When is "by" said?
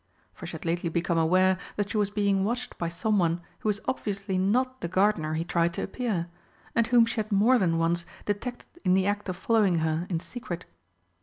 2.79-2.89